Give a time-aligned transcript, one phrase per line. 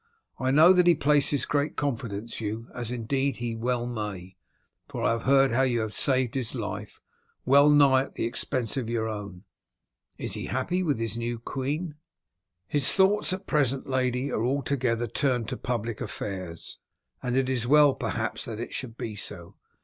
[0.39, 4.35] I know that he places great confidence in you, as indeed he well may,
[4.87, 6.99] for I heard how you had saved his life,
[7.45, 9.43] well nigh at the expense of your own.
[10.17, 11.97] Is he happy with his new queen?"
[12.67, 16.79] "His thoughts at present, lady, are altogether turned to public affairs,
[17.21, 19.53] and it is well perhaps that it should be so.